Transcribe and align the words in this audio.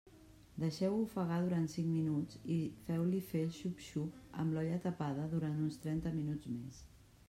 Deixeu-ho 0.61 1.01
ofegar 1.07 1.37
durant 1.47 1.67
cinc 1.73 1.87
minuts 1.97 2.39
i 2.55 2.57
feu-li 2.87 3.21
fer 3.33 3.45
el 3.49 3.55
xup-xup 3.61 4.19
amb 4.45 4.57
l'olla 4.57 4.81
tapada 4.89 5.31
durant 5.39 5.65
uns 5.67 5.83
trenta 5.85 6.19
minuts 6.21 6.55
més. 6.57 6.87